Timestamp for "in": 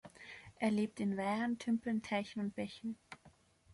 0.99-1.15